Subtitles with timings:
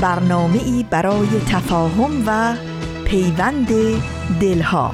[0.00, 2.54] برنامه ای برای تفاهم و
[3.04, 3.68] پیوند
[4.40, 4.92] دلها.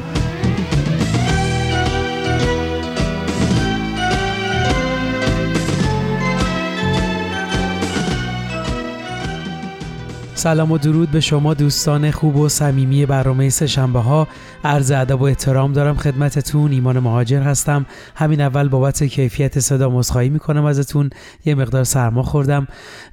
[10.34, 14.28] سلام و درود به شما دوستان خوب و صمیمی برنامه سه شنبه ها
[14.64, 16.72] عرض ادب و احترام دارم خدمتتون.
[16.72, 17.86] ایمان مهاجر هستم.
[18.14, 21.10] همین اول بابت کیفیت صدا مصخایی می‌کنم ازتون.
[21.44, 22.66] یه مقدار سرما خوردم.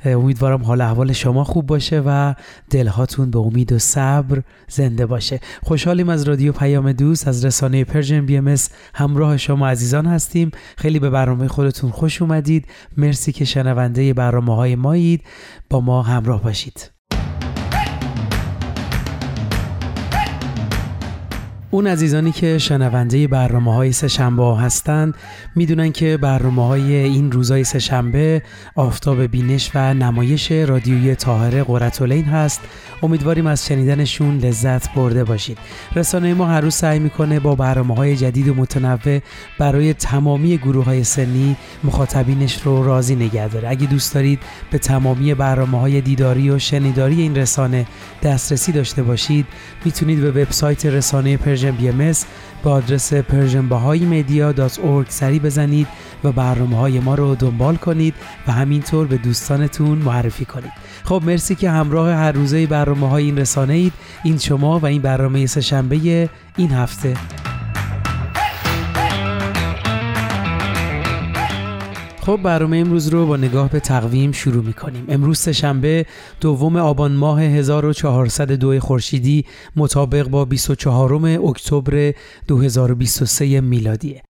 [0.06, 2.34] امیدوارم حال احوال شما خوب باشه و
[2.70, 5.40] دلهاتون به امید و صبر زنده باشه.
[5.64, 8.56] خوشحالیم از رادیو پیام دوست از رسانه Persian BMS
[8.94, 10.52] همراه شما عزیزان هستیم.
[10.78, 12.68] خیلی به برنامه خودتون خوش اومدید.
[12.98, 15.24] مرسی که شنونده برنامه های مایید
[15.70, 16.99] با ما همراه باشید.
[21.72, 25.14] اون عزیزانی که شنونده برنامه های سهشنبه هستند
[25.56, 28.42] می‌دونن که برنامه های این روزای سهشنبه
[28.76, 32.62] آفتاب بینش و نمایش رادیویی طاهره قرتالعین هست.
[33.04, 35.58] امیدواریم از شنیدنشون لذت برده باشید.
[35.96, 39.20] رسانه ما هر روز سعی می‌کنه با برنامه های جدید و متنوع
[39.60, 43.70] برای تمامی گروه های سنی مخاطبینش رو راضی نگه داره.
[43.70, 44.40] اگه دوست دارید
[44.72, 47.86] به تمامی برنامه های دیداری و شنیداری این رسانه
[48.24, 49.46] دسترسی داشته باشید
[49.86, 52.14] می‌تونید به وبسایت رسانه Persian BMS
[52.64, 55.88] به آدرس persianbahaimedia.org سری بزنید
[56.24, 58.14] و برنامه های ما رو دنبال کنید
[58.48, 60.72] و همینطور به دوستانتون معرفی کنید.
[61.04, 63.94] خب مرسی که همراه هر روزه برنامه های این رسانه اید
[64.24, 67.14] این شما و این برنامه سهشنبه این هفته.
[72.30, 76.06] خب برنامه امروز رو با نگاه به تقویم شروع می کنیم امروز شنبه
[76.42, 79.46] دوم آبان ماه 1402 خورشیدی
[79.76, 81.14] مطابق با 24
[81.44, 82.14] اکتبر
[82.48, 84.29] 2023 میلادیه.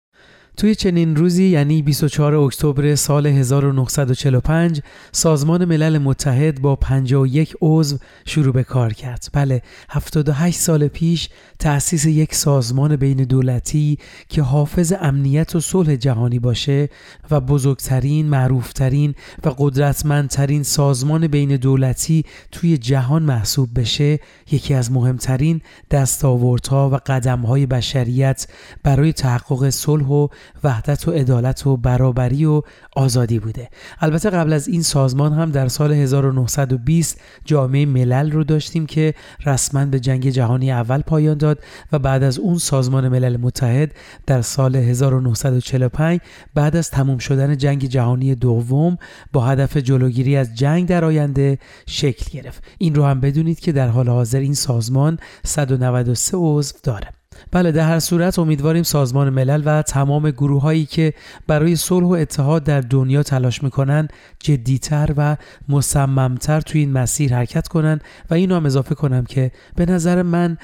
[0.58, 4.82] توی چنین روزی یعنی 24 اکتبر سال 1945
[5.12, 9.28] سازمان ملل متحد با 51 عضو شروع به کار کرد.
[9.34, 11.30] بله 78 سال پیش
[11.60, 13.98] تأسیس یک سازمان بین دولتی
[14.30, 16.90] که حافظ امنیت و صلح جهانی باشه
[17.32, 24.20] و بزرگترین، معروفترین و قدرتمندترین سازمان بین دولتی توی جهان محسوب بشه
[24.52, 28.48] یکی از مهمترین دستاوردها و قدمهای بشریت
[28.84, 30.28] برای تحقق صلح و
[30.64, 32.62] وحدت و عدالت و برابری و
[32.96, 33.70] آزادی بوده.
[34.00, 39.14] البته قبل از این سازمان هم در سال 1920 جامعه ملل رو داشتیم که
[39.46, 41.60] رسما به جنگ جهانی اول پایان داد
[41.92, 43.92] و بعد از اون سازمان ملل متحد
[44.26, 46.20] در سال 1945
[46.56, 48.98] بعد از تموم شدن جنگ جهانی دوم
[49.34, 52.64] با هدف جلوگیری از جنگ در آینده شکل گرفت.
[52.78, 57.17] این رو هم بدونید که در حال حاضر این سازمان 193 عضو داره.
[57.52, 61.14] بله در هر صورت امیدواریم سازمان ملل و تمام گروه هایی که
[61.48, 64.08] برای صلح و اتحاد در دنیا تلاش می‌کنن
[64.40, 65.38] جدیتر و
[65.70, 68.00] مصممتر توی این مسیر حرکت کنن.
[68.30, 70.58] و اینو هم اضافه کنم که به نظر من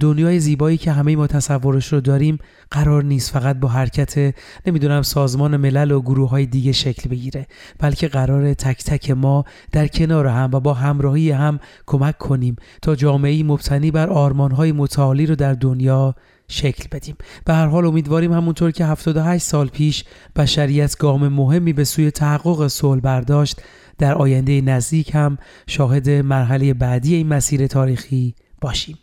[0.00, 2.38] دنیای زیبایی که همه ما تصورش رو داریم
[2.70, 4.34] قرار نیست فقط با حرکت
[4.66, 7.46] نمی‌دونم سازمان ملل و گروه های دیگه شکل بگیره
[7.78, 12.94] بلکه قرار تک تک ما در کنار هم و با همراهی هم کمک کنیم تا
[12.94, 15.97] جامعه مبتنی بر آرمان های متعالی رو در دنیا
[16.48, 17.16] شکل بدیم.
[17.44, 20.04] به هر حال امیدواریم همونطور که 78 سال پیش
[20.36, 23.62] بشریت گام مهمی به سوی تحقق صلح برداشت
[23.98, 28.98] در آینده نزدیک هم شاهد مرحله بعدی این مسیر تاریخی باشیم.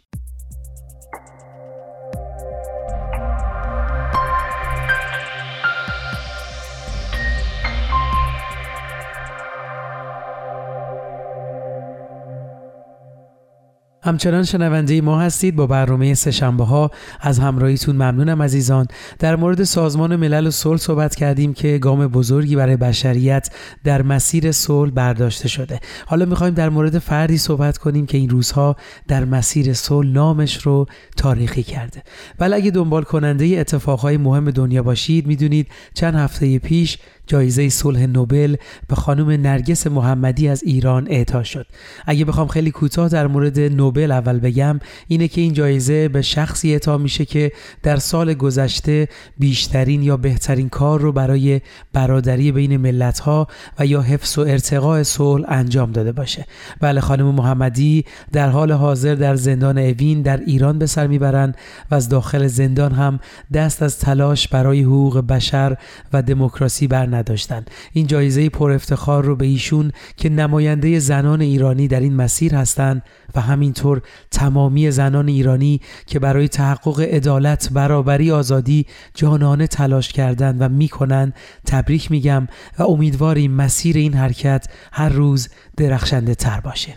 [14.06, 16.92] همچنان شنونده ما هستید با برنامه سهشنبه ها
[17.22, 18.88] از همراهیتون ممنونم عزیزان.
[19.20, 23.50] در مورد سازمان ملل و صلح صحبت کردیم که گام بزرگی برای بشریت
[23.84, 25.80] در مسیر صلح برداشته شده.
[26.06, 28.76] حالا می‌خوایم در مورد فردی صحبت کنیم که این روزها
[29.08, 30.86] در مسیر صلح نامش رو
[31.18, 32.04] تاریخی کرده.
[32.40, 38.56] ولی اگه دنبال کننده اتفاقهای مهم دنیا باشید می‌دونید چند هفته پیش جایزه صلح نوبل
[38.88, 41.66] به خانم نرگس محمدی از ایران اعطا شد.
[42.06, 46.72] اگه بخوام خیلی کوتاه در مورد نوبل اول بگم اینه که این جایزه به شخصی
[46.72, 47.52] اعطا میشه که
[47.84, 49.08] در سال گذشته
[49.40, 51.62] بیشترین یا بهترین کار رو برای
[51.94, 53.48] برادری بین ملت ها
[53.80, 56.46] و یا حفظ و ارتقاء صلح انجام داده باشه.
[56.82, 61.58] بله خانم محمدی در حال حاضر در زندان اوین در ایران به سر می‌برند
[61.92, 63.20] و از داخل زندان هم
[63.54, 65.78] دست از تلاش برای حقوق بشر
[66.14, 67.66] و دموکراسی بر نداشتن.
[67.94, 73.02] این جایزه پر افتخار رو به ایشون که نماینده زنان ایرانی در این مسیر هستند
[73.36, 74.02] و همینطور
[74.32, 81.34] تمامی زنان ایرانی که برای تحقق عدالت برابری آزادی جانانه تلاش کردند و می‌کنند
[81.66, 82.48] تبریک میگم
[82.80, 86.96] و امیدواریم مسیر این حرکت هر روز درخشنده تر باشه.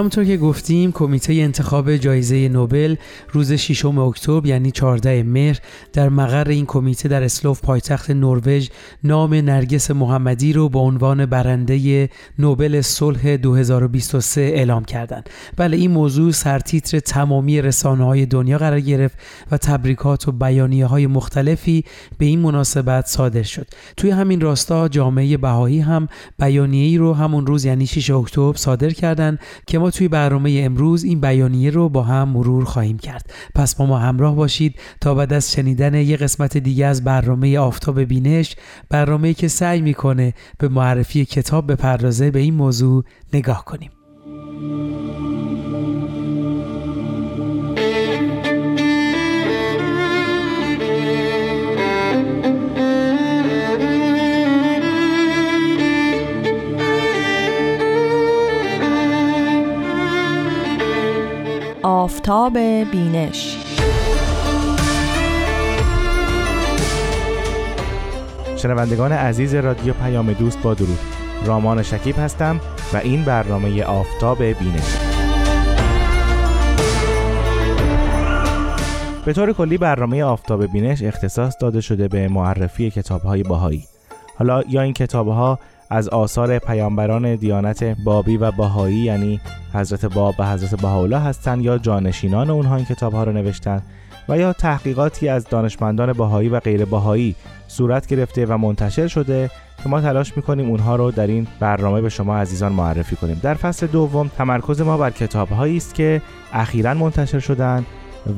[0.00, 2.96] همونطور که گفتیم کمیته انتخاب جایزه نوبل
[3.32, 5.58] روز 6 اکتبر یعنی 14 مهر
[5.92, 8.68] در مقر این کمیته در اسلوف پایتخت نروژ
[9.04, 12.08] نام نرگس محمدی رو به عنوان برنده
[12.38, 15.28] نوبل صلح 2023 اعلام کردند.
[15.56, 19.18] بله این موضوع سرتیتر تمامی رسانه های دنیا قرار گرفت
[19.50, 21.84] و تبریکات و بیانیه های مختلفی
[22.18, 23.66] به این مناسبت صادر شد.
[23.96, 26.08] توی همین راستا جامعه بهایی هم
[26.38, 31.20] بیانیه‌ای رو همون روز یعنی 6 اکتبر صادر کردند که ما توی برنامه امروز این
[31.20, 33.32] بیانیه رو با هم مرور خواهیم کرد.
[33.54, 38.00] پس با ما همراه باشید تا بعد از شنیدن یه قسمت دیگه از برنامه آفتاب
[38.00, 38.56] بینش
[38.88, 43.90] برنامه که سعی می‌کنه به معرفی کتاب بپردازه به این موضوع نگاه کنیم.
[61.82, 62.58] آفتاب
[62.92, 63.56] بینش.
[68.56, 70.98] شنوندگان عزیز رادیو پیام دوست با درود.
[71.44, 72.60] رامان شکیب هستم
[72.92, 74.96] و این برنامه آفتاب بینش.
[79.24, 83.84] به طور کلی برنامه آفتاب بینش اختصاص داده شده به معرفی کتاب های باهایی
[84.38, 85.58] حالا یا این کتاب ها
[85.90, 89.40] از آثار پیامبران دیانت بابی و باهایی یعنی
[89.74, 93.82] حضرت باب و حضرت بهاءالله هستند یا جانشینان اونها این کتاب ها رو نوشتن
[94.28, 97.34] و یا تحقیقاتی از دانشمندان باهایی و غیر باهایی
[97.68, 99.50] صورت گرفته و منتشر شده
[99.82, 103.40] که ما تلاش می‌کنیم اونها رو در این برنامه به شما عزیزان معرفی کنیم.
[103.42, 106.22] در فصل دوم تمرکز ما بر کتاب است که
[106.52, 107.86] اخیرا منتشر شدند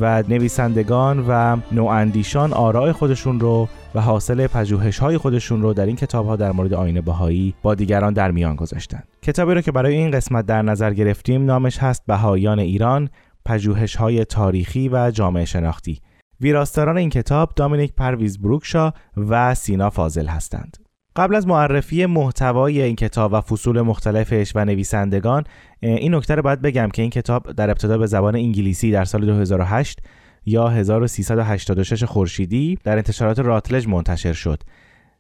[0.01, 5.97] و نویسندگان و نواندیشان آراء خودشون رو و حاصل پژوهش های خودشون رو در این
[5.97, 9.03] کتاب ها در مورد آینه بهایی با دیگران در میان گذاشتن.
[9.23, 13.09] کتابی رو که برای این قسمت در نظر گرفتیم نامش هست بهاییان ایران
[13.45, 16.01] پژوهش های تاریخی و جامعه شناختی.
[16.41, 20.82] ویراستاران این کتاب دامینیک پرویز بروکشا و سینا فاضل هستند.
[21.17, 25.45] قبل از معرفی محتوای این کتاب و فصول مختلفش و نویسندگان
[25.81, 29.27] این نکته رو باید بگم که این کتاب در ابتدا به زبان انگلیسی در سال
[29.27, 29.99] 2008
[30.47, 34.63] یا 1386 خورشیدی در انتشارات راتلج منتشر شد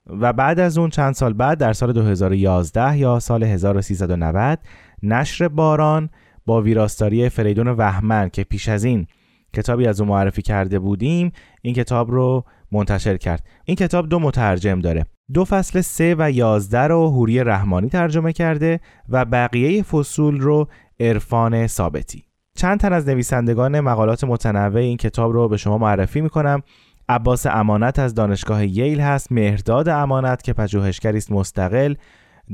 [0.06, 4.58] و بعد از اون چند سال بعد در سال 2011 یا سال 1390
[5.02, 6.10] نشر باران
[6.46, 9.06] با ویراستاری فریدون وحمن که پیش از این
[9.52, 13.46] کتابی از اون معرفی کرده بودیم این کتاب رو منتشر کرد.
[13.64, 15.06] این کتاب دو مترجم داره.
[15.34, 20.68] دو فصل سه و یازده رو هوری رحمانی ترجمه کرده و بقیه فصول رو
[21.00, 22.24] عرفان ثابتی.
[22.56, 26.62] چند تن از نویسندگان مقالات متنوع این کتاب رو به شما معرفی می‌کنم.
[27.08, 31.94] عباس امانت از دانشگاه ییل هست مهرداد امانت که پژوهشگری است مستقل.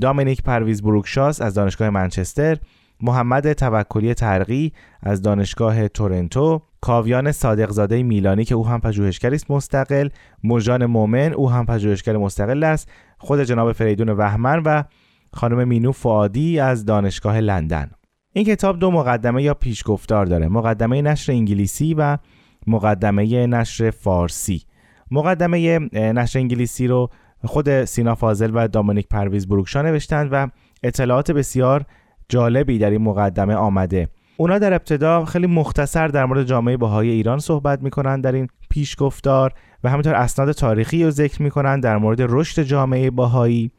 [0.01, 2.59] دامینیک پرویز بروکشاس از دانشگاه منچستر.
[3.01, 10.09] محمد توکلی ترقی از دانشگاه تورنتو کاویان صادقزاده میلانی که او هم پژوهشگری است مستقل
[10.45, 14.83] مجان مومن او هم پژوهشگر مستقل است خود جناب فریدون وحمن و
[15.33, 17.91] خانم مینو فعادی از دانشگاه لندن.
[18.33, 22.19] این کتاب دو مقدمه یا پیشگفتار داره مقدمه نشر انگلیسی و
[22.67, 24.63] مقدمه نشر فارسی.
[25.11, 27.11] مقدمه نشر انگلیسی رو
[27.45, 30.49] خود سینا فاضل و دامونیک پرویز بروکشا نوشتند و
[30.83, 31.85] اطلاعات بسیار
[32.29, 34.09] جالبی در این مقدمه آمده.
[34.37, 39.53] اونا در ابتدا خیلی مختصر در مورد جامعه بهایی ایران صحبت می‌کنن در این پیشگفتار
[39.85, 43.71] و همینطور اسناد تاریخی رو ذکر می‌کنن در مورد رشد جامعه بهایی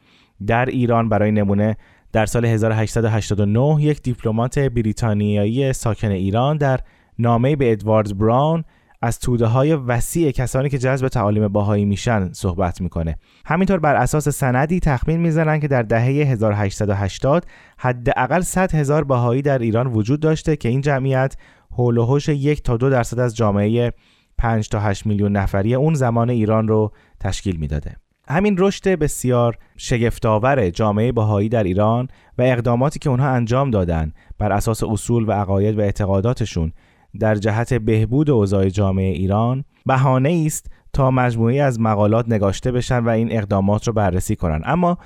[0.46, 1.76] در ایران برای نمونه
[2.12, 6.80] در سال 1889 یک دیپلمات بریتانیایی ساکن ایران در
[7.18, 8.64] نامه به ادوارد براون
[9.02, 13.18] از توده های وسیع کسانی که جذب تعالیم باهایی میشن صحبت می‌کنه.
[13.46, 17.46] همینطور بر اساس سندی تخمین می‌زنن که در دهه 1880
[17.78, 21.36] حداقل 100 هزار باهایی در ایران وجود داشته که این جمعیت
[21.70, 23.92] حول و یک تا دو درصد از جامعه
[24.38, 27.96] 5 تا 8 میلیون نفری اون زمان ایران رو تشکیل می‌داده.
[28.28, 34.52] همین رشد بسیار شگفتآور جامعه بهایی در ایران و اقداماتی که اونها انجام دادن بر
[34.52, 36.72] اساس اصول و عقاید و اعتقاداتشون
[37.18, 43.08] در جهت بهبود اوضاع جامعه ایران بهانه است تا مجموعی از مقالات نگاشته بشن و
[43.08, 44.60] این اقدامات رو بررسی کنن.
[44.64, 44.98] اما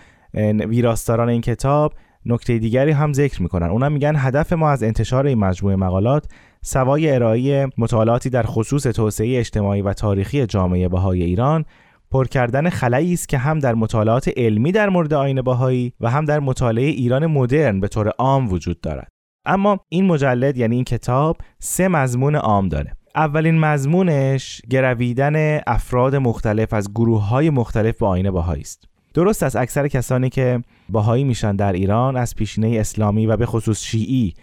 [0.68, 1.92] ویراستاران این کتاب
[2.26, 3.66] نکته دیگری هم ذکر می‌کنن.
[3.66, 6.24] اونا میگن هدف ما از انتشار این مجموعه مقالات
[6.62, 11.64] سوای ارائه مطالعاتی در خصوص توسعه اجتماعی و تاریخی جامعه بهای ایران
[12.10, 16.24] پر کردن خلایی است که هم در مطالعات علمی در مورد آین باهایی و هم
[16.24, 19.13] در مطالعه ایران مدرن به طور عام وجود دارد.
[19.46, 22.92] اما این مجلد یعنی این کتاب سه مضمون عام داره.
[23.14, 28.88] اولین مضمونش گرویدن افراد مختلف از گروه های مختلف به آین باهایی است.
[29.14, 33.82] درست است اکثر کسانی که باهایی میشن در ایران از پیشینه اسلامی و به خصوص
[33.82, 34.34] شیعی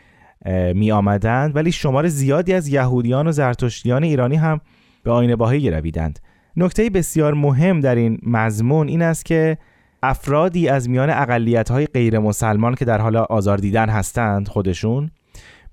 [0.74, 4.62] می آمدند ولی شمار زیادی از یهودیان و زرتشتیان ایرانی هم
[5.04, 6.20] به آین باهایی گرویدند.
[6.58, 9.58] نکته بسیار مهم در این مضمون این است که
[10.04, 15.12] افرادی از میان اقلیت های غیر مسلمان که در حال آزار دیدن هستند خودشون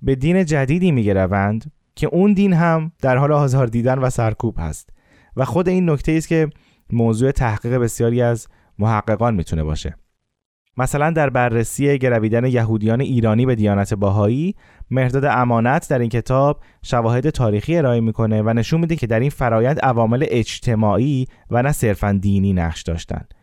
[0.03, 4.91] به دین جدیدی میگروند که اون دین هم در حال آزار دیدن و سرکوب هست.
[5.37, 6.51] و خود این نکته است که
[6.93, 9.97] موضوع تحقیق بسیاری از محققان می‌تونه باشه.
[10.77, 14.55] مثلا در بررسی گرویدن یهودیان ایرانی به دیانت باهایی
[14.91, 19.31] مرداد امانت در این کتاب شواهد تاریخی ارائه می‌کنه و نشون میده که در این
[19.31, 23.35] فرایند عوامل اجتماعی و نه صرفا دینی نقش داشتند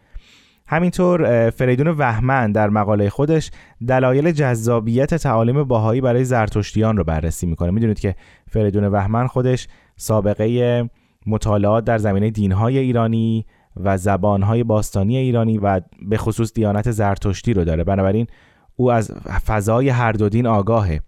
[0.67, 3.51] همینطور فریدون وهمن در مقاله خودش
[3.87, 7.71] دلایل جذابیت تعالیم باهایی برای زرتشتیان رو بررسی می‌کنه.
[7.71, 8.15] می‌دونید که
[8.49, 10.89] فریدون وهمن خودش سابقه
[11.27, 13.45] مطالعات در زمینه دینهای ایرانی
[13.83, 17.83] و زبانهای باستانی ایرانی و به خصوص دیانت زرتشتی رو داره.
[17.83, 18.27] بنابراین
[18.75, 19.11] او از
[19.45, 21.01] فضای هر دو دین آگاهه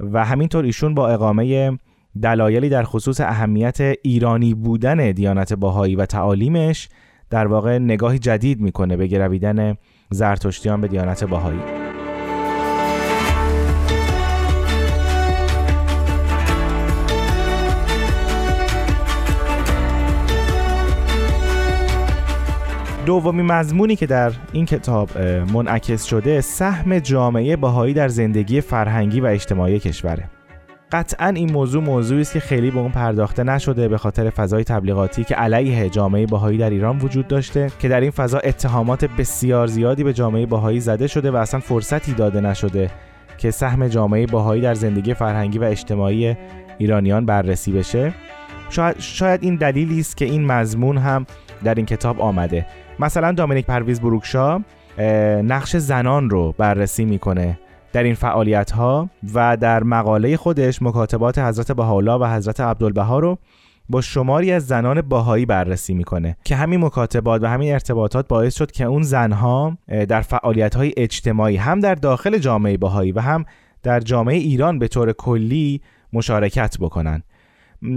[0.00, 1.78] و همینطور ایشون با اقامه
[2.22, 6.88] دلایلی در خصوص اهمیت ایرانی بودن دیانت باهایی و تعالیمش
[7.30, 9.76] در واقع نگاهی جدید می‌کنه به گرویدن
[10.10, 11.60] زرتشتیان به دیانت باهایی
[23.06, 25.18] دومی مضمونی که در این کتاب
[25.52, 30.37] منعکس شده سهم جامعه باهایی در زندگی فرهنگی و اجتماعی کشوره.
[30.92, 35.24] قطعا این موضوع موضوعی است که خیلی به اون پرداخته نشده به خاطر فضای تبلیغاتی
[35.24, 40.04] که علیه جامعه باهایی در ایران وجود داشته که در این فضا اتهامات بسیار زیادی
[40.04, 42.90] به جامعه باهایی زده شده و اصلا فرصتی داده نشده
[43.38, 46.36] که سهم جامعه باهایی در زندگی فرهنگی و اجتماعی
[46.78, 48.14] ایرانیان بررسی بشه.
[48.70, 51.26] شاید, شاید این دلیلی است که این مضمون هم
[51.64, 52.66] در این کتاب آمده.
[52.98, 54.60] مثلا دامینیک پرویز بروکشا
[55.42, 57.58] نقش زنان رو بررسی می‌کنه.
[57.98, 63.38] در این فعالیت ها و در مقاله خودش مکاتبات حضرت بهاءالله و حضرت عبدالبها رو
[63.88, 68.70] با شماری از زنان باهایی بررسی می‌کنه که همین مکاتبات و همین ارتباطات باعث شد
[68.70, 69.78] که اون زنها
[70.08, 73.44] در فعالیت های اجتماعی هم در داخل جامعه باهایی و هم
[73.82, 75.80] در جامعه ایران به طور کلی
[76.12, 77.22] مشارکت بکنن.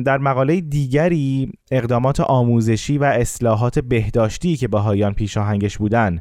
[0.05, 6.19] در مقاله دیگری اقدامات آموزشی و اصلاحات بهداشتی که باهایان پیشاهنگش بودن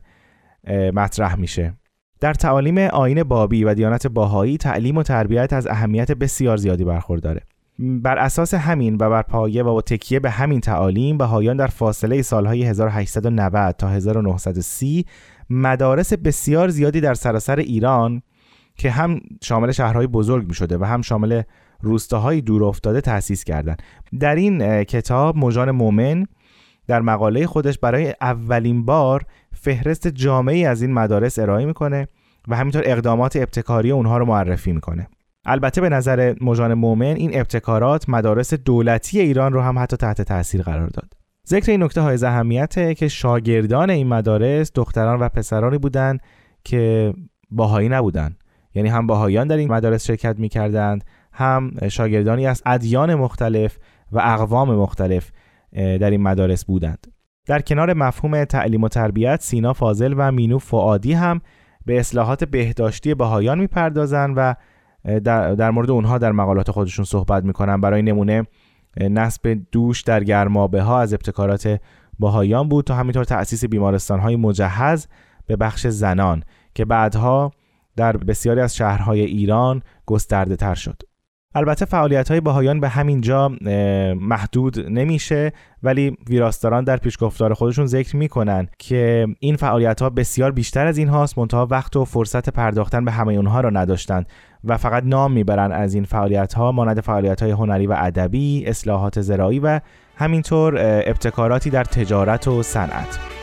[0.95, 1.80] مطرح میشه.
[2.21, 7.43] در تعالیم آین بابی و دیانت باهایی تعلیم و تربیت از اهمیت بسیار زیادی برخورداره
[7.79, 12.65] بر اساس همین و بر پایه و تکیه به همین تعالیم بهایان در فاصله سالهای
[12.65, 15.07] 1890 تا 1930
[15.51, 18.23] مدارس بسیار زیادی در سراسر ایران
[18.77, 21.43] که هم شامل شهرهای بزرگ می شده و هم شامل
[21.81, 23.83] روستاهای دور افتاده تأسیس کردند.
[24.21, 26.27] در این کتاب موجان مومن
[26.87, 29.25] در مقاله خودش برای اولین بار
[29.61, 32.09] فهرست جامعی از این مدارس ارائه می‌کنه
[32.49, 35.09] و همینطور اقدامات ابتکاری اونها رو معرفی می‌کنه.
[35.45, 40.63] البته به نظر موجان مومن این ابتکارات مدارس دولتی ایران رو هم حتی تحت تاثیر
[40.63, 41.13] قرار داد.
[41.49, 46.21] ذکر این نکته های اهمیته که شاگردان این مدارس دختران و پسرانی بودند
[46.65, 47.13] که
[47.51, 48.37] باهایی نبودند
[48.75, 53.79] یعنی هم باهایان در این مدارس شرکت می‌کردند هم شاگردانی از ادیان مختلف
[54.13, 55.31] و اقوام مختلف
[55.73, 57.07] در این مدارس بودند.
[57.51, 61.41] در کنار مفهوم تعلیم و تربیت سینا فاضل و مینو فعادی هم
[61.87, 64.55] به اصلاحات بهداشتی بهایان می‌پردازند و
[65.25, 67.81] در, در مورد اونها در مقالات خودشون صحبت می‌کنن.
[67.81, 68.47] برای نمونه
[69.01, 71.81] نصب دوش در گرمابه ها از ابتکارات
[72.19, 75.07] باهایان بود تا همینطور تأسیس بیمارستان های مجهز
[75.47, 76.43] به بخش زنان
[76.75, 77.51] که بعدها
[77.97, 81.03] در بسیاری از شهرهای ایران گسترده تر شد.
[81.55, 83.49] البته فعالیت های بهایان به همین جا
[84.21, 85.53] محدود نمیشه
[85.83, 91.09] ولی ویراستاران در پیشگفتار خودشون ذکر می‌کنن که این فعالیت ها بسیار بیشتر از این
[91.09, 94.27] هاست منتها وقت و فرصت پرداختن به همه اونها را نداشتند
[94.65, 99.21] و فقط نام می‌برن از این فعالیت ها مانند فعالیت های هنری و ادبی اصلاحات
[99.21, 99.81] زراعی و
[100.17, 103.40] همینطور ابتکاراتی در تجارت و صنعت.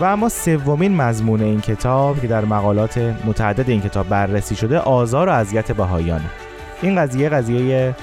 [0.00, 5.28] و اما سومین مضمون این کتاب که در مقالات متعدد این کتاب بررسی شده آزار
[5.28, 6.20] و اذیت بهایان
[6.82, 7.94] این قضیه قضیه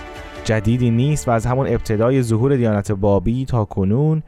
[0.44, 4.24] جدیدی نیست و از همون ابتدای ظهور دیانت بابی تا کنون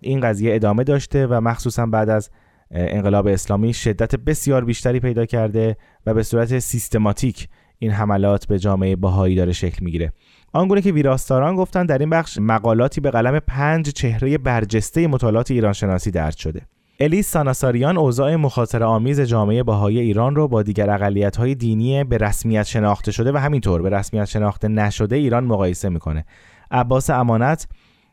[0.00, 2.30] این قضیه ادامه داشته و مخصوصا بعد از
[2.70, 8.96] انقلاب اسلامی شدت بسیار بیشتری پیدا کرده و به صورت سیستماتیک این حملات به جامعه
[8.96, 10.12] بهایی داره شکل می‌گیره.
[10.52, 15.72] آنگونه که ویراستاران گفتن در این بخش مقالاتی به قلم پنج چهره برجسته مطالعات ایران
[15.72, 16.60] شناسی درد شده.
[17.00, 22.18] الیس ساناساریان اوضاع مخاطر آمیز جامعه بهایی ایران رو با دیگر اقلیت های دینی به
[22.18, 26.24] رسمیت شناخته شده و همینطور به رسمیت شناخته نشده ایران مقایسه می‌کنه.
[26.70, 27.68] عباس امانت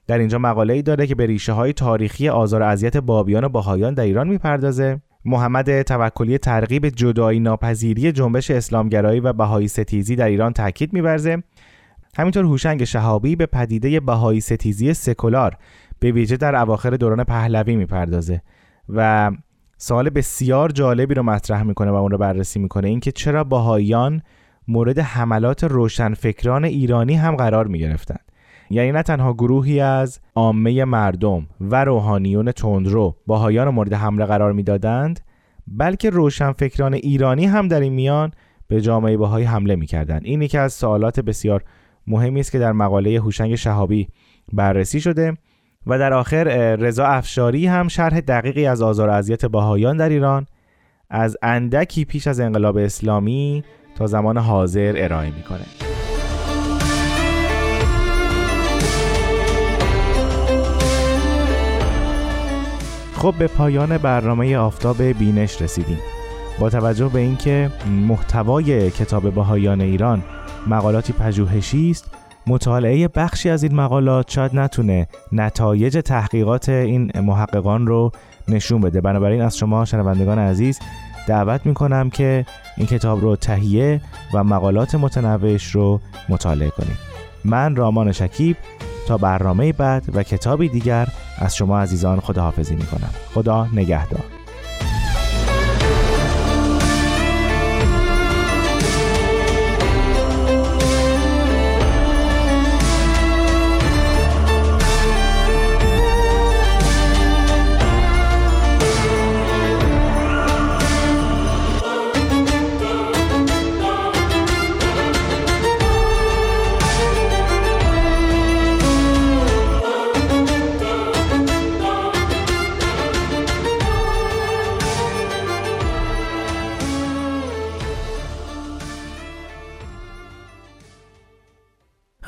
[0.07, 3.93] در اینجا مقاله ای داره که به ریشه های تاریخی آزار اذیت بابیان و بهایان
[3.93, 5.01] در ایران می‌پردازه.
[5.25, 11.43] محمد توکلی ترغیب جدایی ناپذیری جنبش اسلامگرایی و بهایی ستیزی در ایران تاکید میورزه
[12.17, 15.57] همینطور هوشنگ شهابی به پدیده بهایی ستیزی سکولار
[15.99, 18.41] به ویژه در اواخر دوران پهلوی می‌پردازه.
[18.95, 19.31] و
[19.77, 22.87] سوال بسیار جالبی رو مطرح می‌کنه و اون رو بررسی می‌کنه.
[22.87, 24.21] اینکه چرا باهایان
[24.67, 28.31] مورد حملات روشنفکران ایرانی هم قرار می‌گرفتند.
[28.69, 34.53] یعنی نه تنها گروهی از عامه مردم و روحانیون تندرو باهایان رو مورد حمله قرار
[34.53, 35.19] می‌دادند
[35.67, 38.31] بلکه روشنفکران ایرانی هم در این میان
[38.67, 40.21] به جامعه باهایی حمله می‌کردند.
[40.25, 41.63] این یکی از سوالات بسیار
[42.07, 44.07] مهمی است که در مقاله هوشنگ شهابی
[44.53, 45.37] بررسی شده.
[45.87, 46.43] و در آخر
[46.75, 50.45] رضا افشاری هم شرح دقیقی از آزار و اذیت باهایان در ایران
[51.09, 53.63] از اندکی پیش از انقلاب اسلامی
[53.95, 55.65] تا زمان حاضر ارائه می‌کنه
[63.15, 65.99] خب به پایان برنامه آفتاب بینش رسیدیم.
[66.59, 67.71] با توجه به اینکه
[68.07, 70.23] محتوای کتاب بهایان ایران
[70.67, 78.11] مقالاتی پژوهشی است مطالعه بخشی از این مقالات شاید نتونه نتایج تحقیقات این محققان رو
[78.47, 79.01] نشون بده.
[79.01, 80.79] بنابراین از شما شنوندگان عزیز
[81.27, 82.45] دعوت می‌کنم که
[82.77, 84.01] این کتاب رو تهیه
[84.33, 85.99] و مقالات متنوعش رو
[86.29, 86.97] مطالعه کنید.
[87.45, 88.57] من رامان شکیب
[89.07, 93.09] تا برنامه بعد و کتابی دیگر از شما عزیزان خداحافظی می‌کنم.
[93.33, 94.40] خدا نگهدار.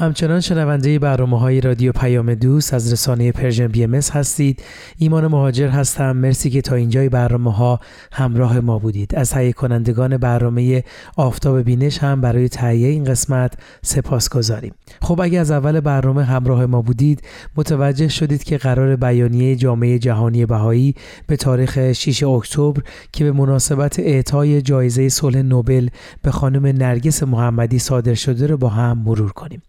[0.03, 4.63] همچنان شنونده برنامه های رادیو پیام دوست از رسانه Persian BMS هستید.
[4.97, 6.11] ایمان مهاجر هستم.
[6.11, 7.79] مرسی که تا اینجای برنامه ها
[8.11, 9.15] همراه ما بودید.
[9.15, 10.83] از تهیه کنندگان برنامه
[11.17, 16.65] آفتاب بینش هم برای تهیه این قسمت سپاس گذاریم خب اگه از اول برنامه همراه
[16.65, 17.21] ما بودید
[17.55, 20.95] متوجه شدید که قرار بیانیه جامعه جهانی بهایی
[21.27, 25.87] به تاریخ 6 اکتبر که به مناسبت اعطای جایزه صلح نوبل
[26.21, 29.61] به خانم نرگس محمدی صادر شده رو با هم مرور کنیم.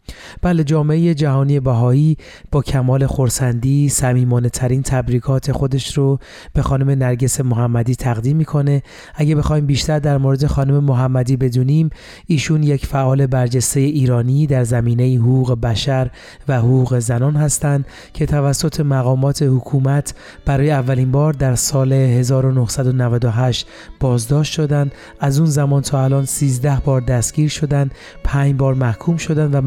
[0.43, 2.17] بله جامعه جهانی بهایی
[2.53, 6.19] با کمال خورسندی صمیمانه ترین تبریکات خودش رو
[6.53, 8.83] به خانم نرگس محمدی تقدیم می‌کنه.
[9.15, 11.91] اگه بخوایم بیشتر در مورد خانم محمدی بدونیم
[12.27, 16.11] ایشون یک فعال برجسته ایرانی در زمینه حقوق بشر
[16.49, 23.67] و حقوق زنان هستند که توسط مقامات حکومت برای اولین بار در سال 1998
[24.01, 24.93] بازداشت شدند.
[25.21, 27.91] از اون زمان تا الان 13 بار دستگیر شدند
[28.25, 29.61] 5 بار محکوم شدند و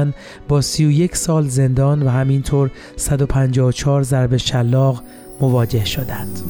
[0.00, 0.14] مجبورن
[0.48, 5.02] با 31 سال زندان و همینطور 154 ضرب شلاق
[5.40, 6.40] مواجه شدند.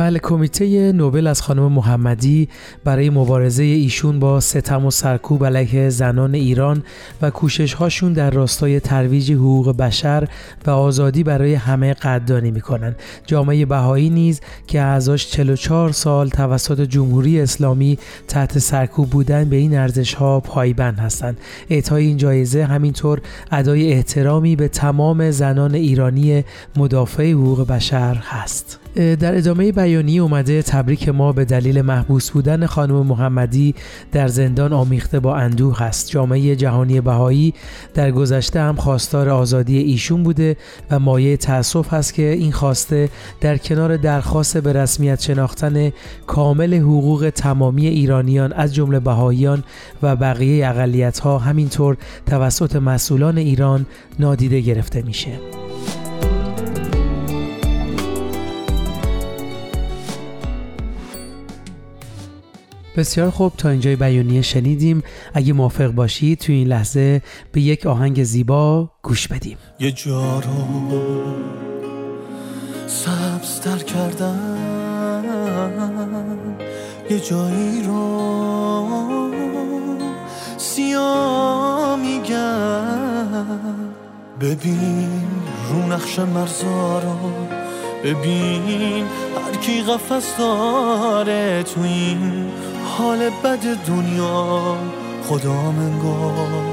[0.00, 2.48] بله کمیته نوبل از خانم محمدی
[2.84, 6.82] برای مبارزه ایشون با ستم و سرکوب علیه زنان ایران
[7.22, 10.28] و کوشش هاشون در راستای ترویج حقوق بشر
[10.66, 12.96] و آزادی برای همه قدردانی می‌کنن.
[13.26, 19.78] جامعه بهایی نیز که اعضاش 44 سال توسط جمهوری اسلامی تحت سرکوب بودن به این
[19.78, 21.38] ارزش ها پایبند هستند.
[21.70, 23.20] اعطای این جایزه همینطور
[23.52, 26.44] ادای احترامی به تمام زنان ایرانی
[26.76, 28.78] مدافع حقوق بشر هست.
[28.94, 33.74] در ادامه بیانیه اومده تبریک ما به دلیل محبوس بودن خانم محمدی
[34.12, 36.10] در زندان آمیخته با اندوه هست.
[36.10, 37.54] جامعه جهانی بهایی
[37.94, 40.56] در گذشته هم خواستار آزادی ایشون بوده
[40.90, 43.08] و مایه تاسف هست که این خواسته
[43.40, 45.92] در کنار درخواست به رسمیت شناختن
[46.26, 49.64] کامل حقوق تمامی ایرانیان از جمله بهاییان
[50.02, 53.86] و بقیه اقلیت ها همینطور توسط مسئولان ایران
[54.18, 55.69] نادیده گرفته میشه.
[62.96, 65.02] بسیار خوب تا اینجای بیانیه شنیدیم.
[65.34, 67.22] اگه موافق باشید تو این لحظه
[67.52, 69.56] به یک آهنگ زیبا گوش بدیم.
[69.80, 70.80] یه جا رو
[72.86, 74.60] سبزتر کردن
[77.10, 79.30] یه جایی رو
[80.56, 83.00] سیاه میگن
[84.40, 85.26] ببین
[85.70, 87.16] رو نقش مرزا رو.
[88.04, 89.04] ببین
[89.46, 92.46] هر کی قفص داره تو این
[92.98, 94.76] حال بد دنیا
[95.28, 96.64] خدا منگار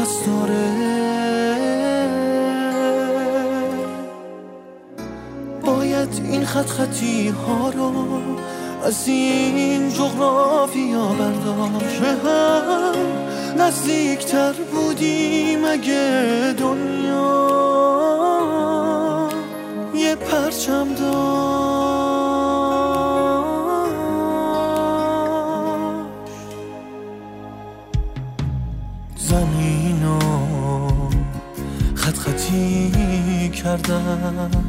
[0.00, 0.90] دست داره
[5.64, 7.92] باید این خط خطی ها رو
[8.84, 12.02] از این جغرافیا برداشت.
[12.02, 12.96] هم
[13.58, 17.50] نزدیکتر بودیم اگه دنیا
[19.94, 21.89] یه پرچم زمینو
[33.78, 34.64] کردم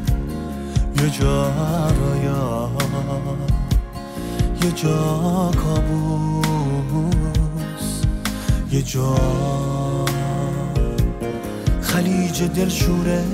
[1.02, 1.52] یه جا
[1.90, 2.70] رایا
[4.64, 7.12] یه جا کابوس.
[8.72, 9.16] یه جا
[11.82, 13.24] خلیج دلشوره.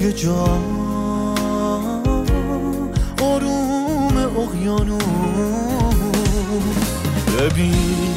[0.00, 0.58] یه جا
[3.22, 5.02] آروم اقیانوس.
[7.38, 8.14] ببین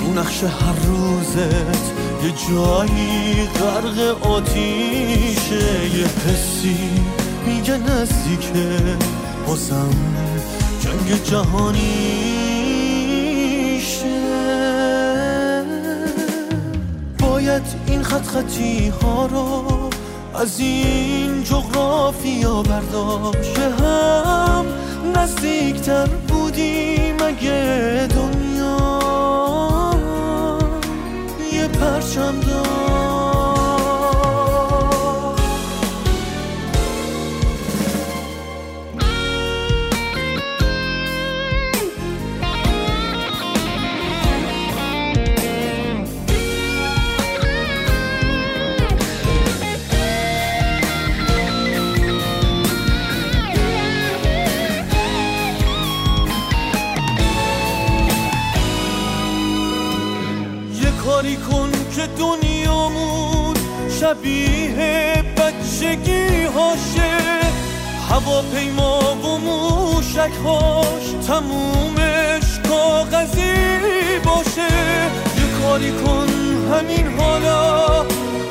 [0.00, 2.01] رو نقش هر روزت.
[2.24, 6.76] یه جایی غرق آتیشه یه حسی
[7.46, 8.80] میگه نزدیکه
[9.46, 9.90] بازم
[10.80, 12.62] جنگ جهانیشه
[17.18, 19.90] باید این خط خطی ها رو
[20.34, 23.58] از این جغرافیا برداشت.
[23.58, 24.64] هم
[25.14, 28.41] نزدیکتر بودیم اگه دنیا؟
[32.02, 32.91] یه
[71.42, 74.72] تمومش کاغذی باشه.
[75.36, 76.28] یه کاری کن
[76.72, 78.04] همین حالا.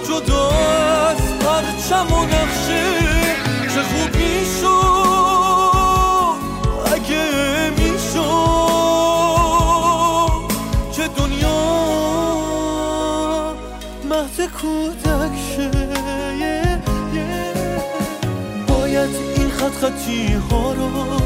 [0.09, 2.83] جدا از پرچم و نقشه
[3.75, 4.71] چه خوب می‌شد.
[6.93, 7.25] اگه
[7.77, 8.21] می‌شد
[10.95, 11.61] که دنیا
[14.09, 15.71] مهد کودک شه
[18.67, 21.20] باید این خط خطی ها رو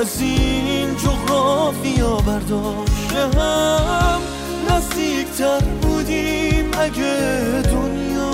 [0.00, 4.20] از این جغرافیا برداشت هم
[4.70, 8.30] نزدیکتر بودیم اگه دنیا.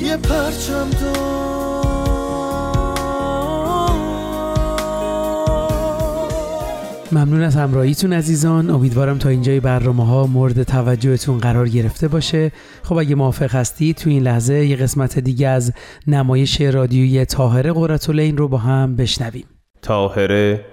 [0.00, 1.51] یه پرچم داشت.
[7.12, 8.70] ممنون از همراهیتون عزیزان.
[8.70, 12.52] امیدوارم تا اینجای برنامه ها مورد توجهتون قرار گرفته باشه.
[12.82, 15.72] خب اگه موافق هستید تو این لحظه یه قسمت دیگه از
[16.06, 19.44] نمایش رادیویی تاهره قرتالعین رو با هم بشنویم.
[19.82, 20.64] تاهره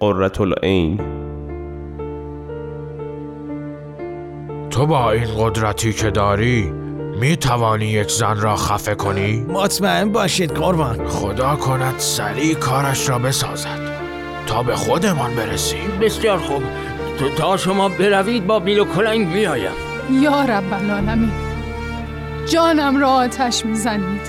[0.00, 1.00] قرة العین
[4.70, 6.72] تو با این قدرتی که داری
[7.20, 11.08] می توانی یک زن را خفه کنی؟ مطمئن باشید قربان.
[11.08, 13.93] خدا کند سریع کارش را بسازد.
[14.46, 15.98] تا به خودمان برسیم.
[16.00, 16.62] بسیار خوب.
[17.18, 19.72] تو تا شما بروید با بیل و کلنگ بیایم.
[20.10, 21.32] یا رب العالمین
[22.52, 24.20] جانم را آتش می‌زنید.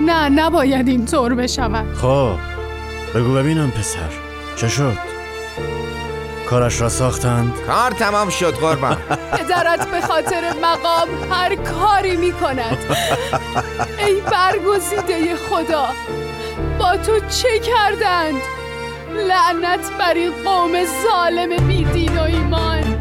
[0.00, 1.94] نه نباید اینطور بشود.
[1.94, 2.36] خب
[3.14, 4.10] بگو ببینم پسر.
[4.56, 4.98] چه شد؟
[6.50, 8.96] کارش را ساختند؟ کار تمام شد قربان.
[9.38, 12.78] پدرت به خاطر مقام هر کاری می کند
[14.06, 15.86] ای برگزیده خدا
[16.78, 18.40] با تو چه کردند؟
[19.16, 22.95] لعنت بر این قوم ظالم بی دین و ایمان.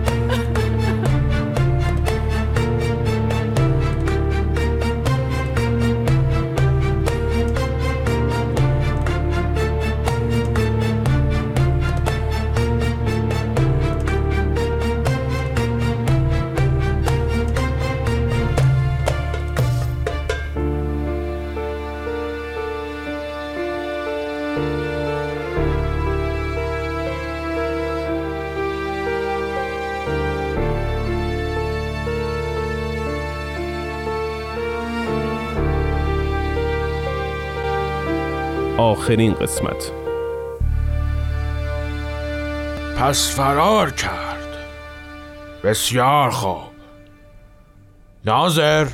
[38.85, 39.91] آخرین قسمت.
[42.97, 44.57] پس فرار کرد.
[45.63, 46.57] بسیار خوب.
[48.25, 48.87] ناظر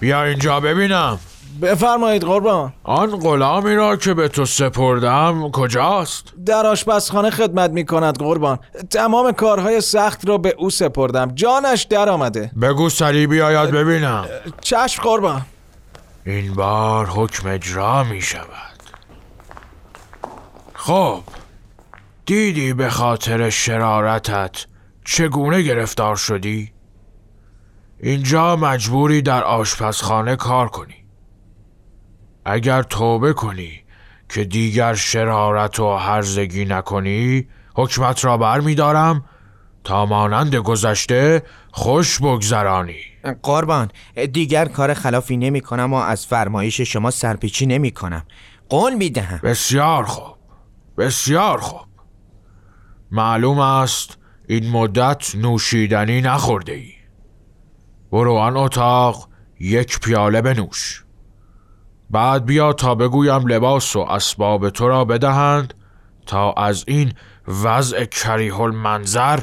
[0.00, 1.18] بیا اینجا ببینم.
[1.62, 2.72] بفرمایید قربان.
[2.84, 8.58] آن غلامی را که به تو سپردم کجاست؟ در آشپزخانه خدمت می کند قربان.
[8.90, 11.32] تمام کارهای سخت را به او سپردم.
[11.34, 12.50] جانش در آمده.
[12.62, 14.24] بگو سریع بیاید ببینم.
[14.60, 15.42] چشم قربان.
[16.26, 18.67] این بار حکم اجرا می شود.
[20.88, 21.22] خب
[22.26, 24.66] دیدی به خاطر شرارتت
[25.04, 26.72] چگونه گرفتار شدی؟
[28.00, 31.04] اینجا مجبوری در آشپزخانه کار کنی.
[32.44, 33.84] اگر توبه کنی
[34.28, 39.24] که دیگر شرارت و هرزگی نکنی حکمت را بر می دارم
[39.84, 43.00] تا مانند گذشته خوش بگذرانی.
[43.42, 43.90] قربان
[44.32, 48.26] دیگر کار خلافی نمی کنم و از فرمایش شما سرپیچی نمی کنم.
[48.68, 49.40] قول می دهم.
[49.42, 50.37] بسیار خوب.
[50.98, 51.88] بسیار خوب.
[53.10, 56.92] معلوم است این مدت نوشیدنی نخورده ای
[58.12, 59.28] برو آن اتاق
[59.60, 61.04] یک پیاله بنوش.
[62.10, 65.74] بعد بیا تا بگویم لباس و اسباب تو را بدهند
[66.26, 67.12] تا از این
[67.48, 69.40] وضع کریه المنظر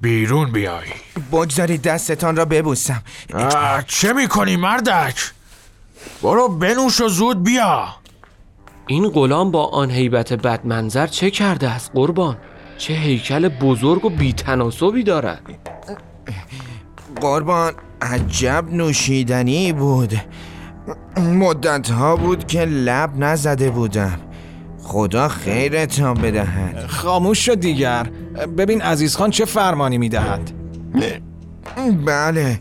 [0.00, 0.92] بیرون بیایی.
[1.32, 3.02] بگذارید دستتان را ببوسم.
[3.86, 5.32] چه می‌کنی مردک؟
[6.22, 8.03] برو بنوش و زود بیا.
[8.86, 12.36] این غلام با آن هیبت بدمنظر چه کرده است قربان؟
[12.78, 15.42] چه هیکل بزرگ و بیتناسبی دارد.
[17.20, 20.14] قربان عجب نوشیدنی بود.
[21.16, 24.18] مدت ها بود که لب نزده بودم.
[24.82, 26.86] خدا خیرتان بدهد.
[26.86, 28.06] خاموش شد دیگر.
[28.58, 30.50] ببین عزیز خان چه فرمانی می‌دهد.
[32.06, 32.60] بله.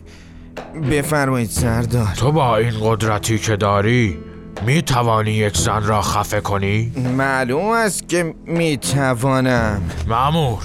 [0.91, 2.13] بفرمایید سردار.
[2.17, 4.17] تو با این قدرتی که داری
[4.61, 10.63] می توانی یک زن را خفه کنی؟ معلوم است که می توانم مامور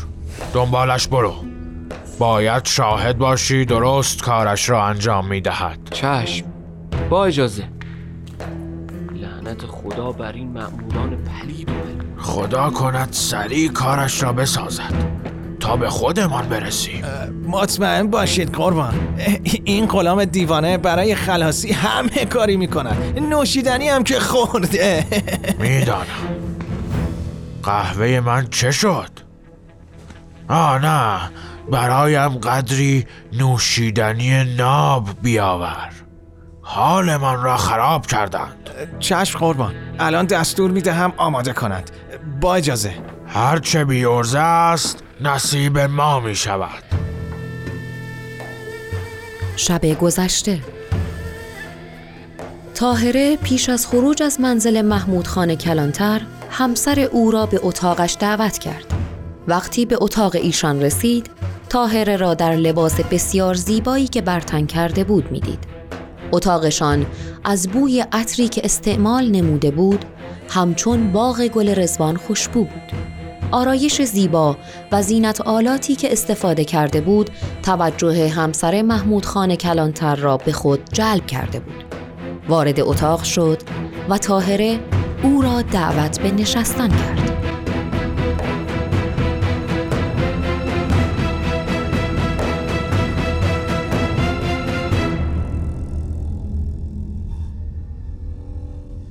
[0.54, 1.34] دنبالش برو.
[2.18, 6.46] باید شاهد باشی درست کارش را انجام می دهد چشم
[7.10, 7.64] با اجازه.
[9.14, 11.68] لعنت خدا بر این مأموران پلید
[12.18, 14.94] خدا کند سریع کارش را بسازد.
[15.60, 17.04] تا به خودمان برسیم
[17.46, 18.94] مطمئن باشید قربان.
[19.64, 25.06] این غلام دیوانه برای خلاصی همه کاری می‌کند نوشیدنی هم که خورده.
[25.60, 26.04] می‌دانم.
[27.62, 29.10] قهوه من چه شد؟
[30.48, 31.30] آه نه.
[31.70, 35.92] برایم قدری نوشیدنی ناب بیاور.
[36.62, 38.70] حال من را خراب کردند.
[38.98, 39.74] چشم قربان.
[39.98, 41.90] الان دستور می‌دهم آماده کنند.
[42.40, 42.94] با اجازه.
[43.26, 46.82] هرچه بی است نصیب ما می شود
[49.56, 50.60] شب گذشته
[52.74, 58.58] تاهره پیش از خروج از منزل محمود خان کلانتر همسر او را به اتاقش دعوت
[58.58, 58.94] کرد
[59.48, 61.30] وقتی به اتاق ایشان رسید
[61.68, 65.64] تاهره را در لباس بسیار زیبایی که برتن کرده بود می‌دید.
[66.32, 67.06] اتاقشان
[67.44, 70.04] از بوی عطری که استعمال نموده بود
[70.48, 73.17] همچون باغ گل رزوان خوشبو بود.
[73.50, 74.56] آرایش زیبا
[74.92, 77.30] و زینت آلاتی که استفاده کرده بود
[77.62, 81.84] توجه همسر محمود خان کلانتر را به خود جلب کرده بود.
[82.48, 83.62] وارد اتاق شد
[84.08, 84.80] و تاهره
[85.22, 87.38] او را دعوت به نشستن کرد.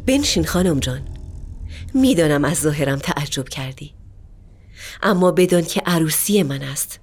[0.05, 1.01] بنشین خانم جان
[1.93, 3.96] می‌دانم از ظاهرم تعجب کردی
[5.03, 6.99] اما بدان که عروسی من است.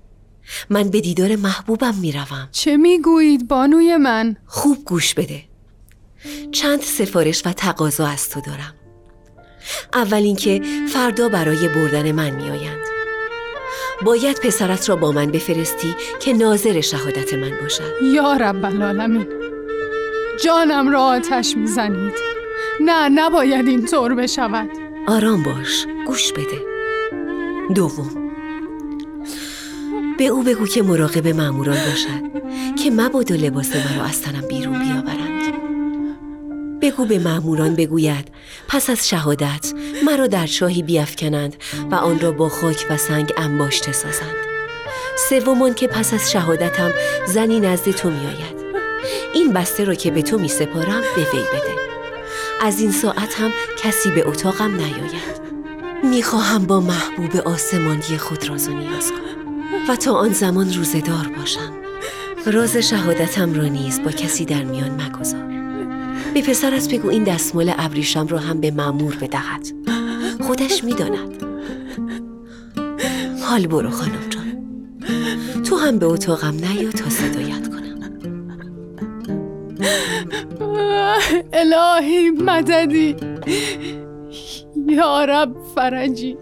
[0.70, 2.48] من به دیدار محبوبم می‌روم.
[2.52, 5.42] چه می‌گویید بانوی من؟ خوب گوش بده.
[6.52, 8.74] چند سفارش و تقاضا از تو دارم.
[9.94, 12.84] اول اینکه فردا برای بردن من میآیند.
[14.02, 17.92] باید پسرت را با من بفرستی که ناظر شهادت من باشد.
[18.02, 19.26] یا رب العالمین.
[20.44, 22.14] جانم را آتش می‌زنید.
[22.80, 24.70] نه نباید این طور بشود.
[25.06, 26.73] آرام باش گوش بده.
[27.74, 28.32] دوم.
[30.18, 32.44] به او بگو که مراقب ماموران باشد
[32.76, 35.54] که مبادا لباس مرا از تنم بیرون بیاورند.
[36.82, 38.28] بگو به ماموران بگوید
[38.68, 39.72] پس از شهادت
[40.06, 41.56] مرا در شاهی بیافکنند
[41.90, 44.36] و آن را با خاک و سنگ انباشته سازند.
[45.28, 46.90] سومان که پس از شهادتم
[47.26, 48.64] زنی نزد تو میآید.
[49.34, 51.74] این بسته را که به تو می سپارم به وی بده.
[52.60, 55.53] از این ساعت هم کسی به اتاقم نیاید.
[56.10, 59.54] می‌خواهم با محبوب آسمانی خود راز و نیاز کنم
[59.88, 61.72] و تا آن زمان روزدار باشم.
[62.46, 65.44] راز شهادتم را نیز با کسی در میان مگذار.
[66.34, 69.66] به پسرت بگو این دستمال ابریشم را هم به معمور بدهد.
[70.40, 71.44] خودش می‌داند.
[73.42, 74.64] حال برو خانم جان.
[75.62, 77.84] تو هم به اتاقم نیا تا صدایت کنم.
[81.52, 83.16] الهی مددی.
[84.86, 86.36] یا رب فرجی.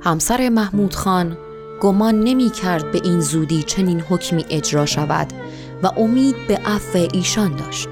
[0.00, 1.36] همسر محمود خان
[1.80, 5.26] گمان نمی کرد به این زودی چنین حکمی اجرا شود
[5.82, 7.88] و امید به عفو ایشان داشت.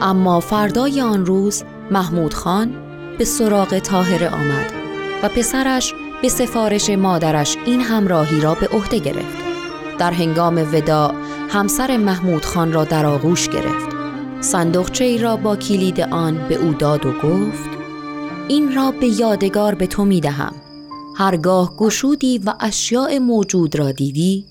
[0.00, 2.74] اما فردای آن روز محمود خان
[3.18, 4.72] به سراغ تاهره آمد
[5.22, 9.36] و پسرش به سفارش مادرش این همراهی را به عهده گرفت.
[9.98, 11.14] در هنگام وداع
[11.48, 13.88] همسر محمود خان را در آغوش گرفت.
[14.40, 17.70] صندوقچه را با کلید آن به او داد و گفت
[18.48, 20.54] این را به یادگار به تو می دهم
[21.16, 24.44] هرگاه گشودی و اشیاء موجود را دیدی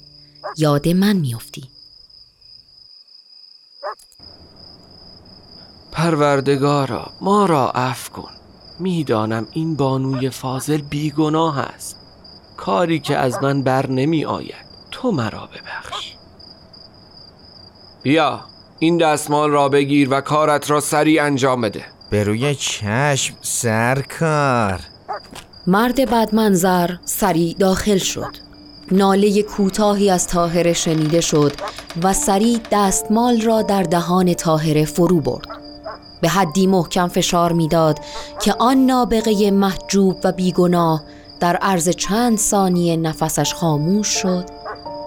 [0.57, 1.70] یاد من میافتی.
[6.01, 8.31] پروردگارا ما را عفو کن.
[8.79, 11.97] می‌دانم این بانوی فاضل بیگناه است.
[12.57, 16.13] کاری که از من بر نمی آید تو مرا ببخش.
[18.03, 18.39] بیا
[18.79, 21.85] این دستمال را بگیر و کارت را سریع انجام بده.
[22.09, 24.79] به روی چشم سرکار.
[25.67, 28.35] مرد بدمنظر سریع داخل شد.
[28.91, 31.53] ناله کوتاهی از تاهره شنیده شد
[32.03, 35.60] و سریع دستمال را در دهان تاهره فرو برد.
[36.21, 37.99] به حدی محکم فشار می‌داد
[38.41, 41.03] که آن نابغه محجوب و بیگناه
[41.39, 44.45] در عرض چند ثانیه نفسش خاموش شد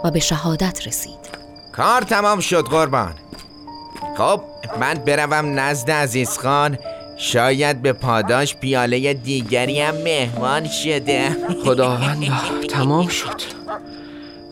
[0.05, 1.24] و به شهادت رسید.
[1.72, 3.14] کار تمام شد قربان.
[4.16, 4.40] خب
[4.81, 6.79] من بروم نزد عزیز خان.
[7.16, 11.37] شاید به پاداش پیاله دیگری هم مهمان شده.
[11.64, 12.35] خداوندا
[12.70, 13.40] تمام شد.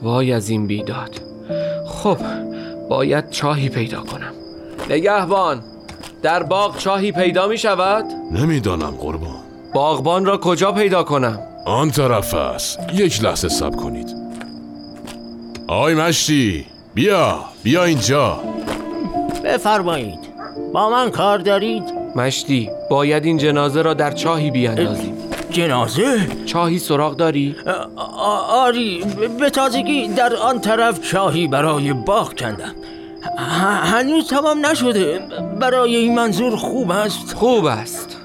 [0.03, 1.21] وای از این بیداد.
[1.87, 2.19] خب
[2.89, 4.33] باید چاهی پیدا کنم.
[4.91, 5.65] نگهبان.
[6.23, 9.41] در باغ چاهی پیدا می شود؟ نمی‌دانم قربان
[9.75, 14.17] باغبان را کجا پیدا کنم؟ آن طرف است یک لحظه سب کنید
[15.69, 18.41] آی مشتی بیا بیا اینجا
[19.45, 20.19] بفرمایید
[20.73, 21.83] با من کار دارید؟
[22.17, 25.15] مشتی باید این جنازه را در چاهی بیاندازیم
[25.51, 27.57] جنازه؟ چاهی سراغ داری؟
[28.49, 29.05] آری
[29.41, 32.75] به تازگی در آن طرف چاهی برای باغ کندم
[33.39, 35.21] هنوز تمام نشده.
[35.61, 37.35] برای این منظور خوب است.
[37.35, 38.17] خوب است.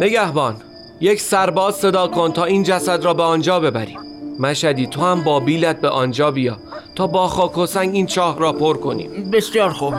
[0.00, 0.56] نگهبان
[1.00, 3.98] یک سرباز صدا کن تا این جسد را به آنجا ببریم.
[4.38, 6.56] مشدی تو هم با بیلت به آنجا بیا
[6.94, 9.30] تا با خاک و سنگ این چاه را پر کنیم.
[9.30, 9.94] بسیار خوب.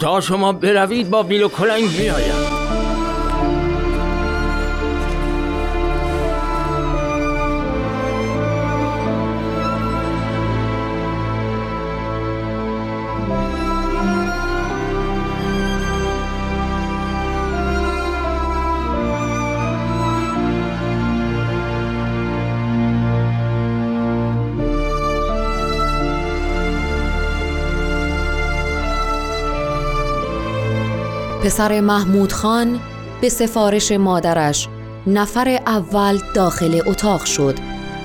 [0.00, 2.59] تا شما بروید با بیل و کلنگ میآیم.
[31.50, 32.80] پسر محمود خان
[33.20, 34.68] به سفارش مادرش
[35.06, 37.58] نفر اول داخل اتاق شد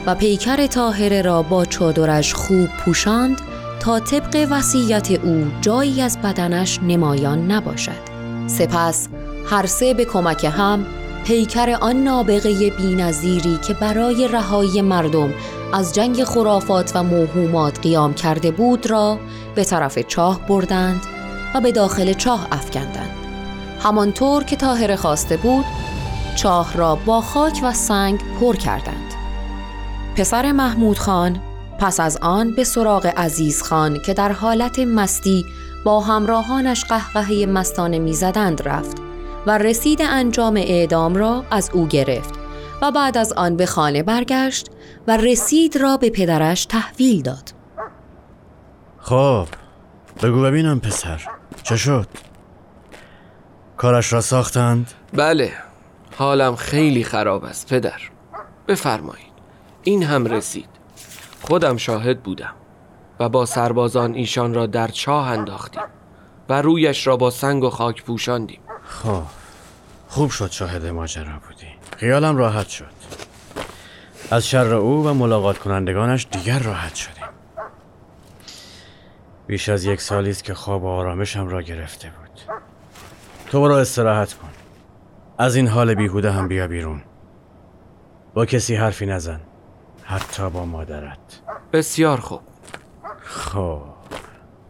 [0.05, 3.41] و پیکر تاهره را با چادرش خوب پوشاند
[3.79, 8.01] تا طبق وصیت او جایی از بدنش نمایان نباشد.
[8.47, 9.07] سپس
[9.49, 10.85] هر سه به کمک هم
[11.25, 15.33] پیکر آن نابغه بینظیری که برای رهایی مردم
[15.73, 19.19] از جنگ خرافات و موهومات قیام کرده بود را
[19.55, 21.01] به طرف چاه بردند
[21.55, 23.24] و به داخل چاه افکندند.
[23.85, 25.65] همانطور که تاهره خواسته بود
[26.35, 29.13] چاه را با خاک و سنگ پر کردند
[30.15, 31.41] پسر محمود خان
[31.79, 35.45] پس از آن به سراغ عزیز خان که در حالت مستی
[35.83, 38.97] با همراهانش قهقهه مستانه می‌زدند رفت
[39.45, 42.33] و رسید انجام اعدام را از او گرفت
[42.81, 44.71] و بعد از آن به خانه برگشت
[45.07, 47.53] و رسید را به پدرش تحویل داد
[48.99, 49.47] خب
[50.23, 51.21] بگو ببینم پسر
[51.63, 52.07] چه شد؟
[53.77, 55.53] کارش را ساختند؟ بله
[56.17, 57.99] حالم خیلی خراب است پدر.
[58.67, 59.33] بفرمایید
[59.83, 60.69] این هم رسید.
[61.41, 62.53] خودم شاهد بودم
[63.19, 65.81] و با سربازان ایشان را در چاه انداختیم
[66.49, 68.59] و رویش را با سنگ و خاک پوشاندیم.
[68.83, 69.23] خب.
[70.07, 71.67] خوب شد شاهد ماجرا بودی.
[71.97, 72.85] خیالم راحت شد.
[74.31, 77.23] از شر او و ملاقات کنندگانش دیگر راحت شدیم.
[79.47, 82.59] بیش از یک سالی است که خواب و آرامشم را گرفته بود.
[83.49, 84.49] تو برو استراحت کن.
[85.37, 87.01] از این حال بیهوده هم بیا بیرون.
[88.33, 89.39] با کسی حرفی نزن.
[90.03, 91.17] حتی با مادرت.
[91.73, 92.41] بسیار خوب.
[93.23, 93.81] خب.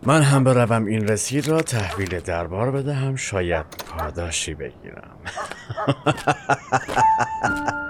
[0.04, 3.16] من هم بروم این رسید را تحویل دربار بدهم.
[3.16, 5.18] شاید پاداشی بگیرم.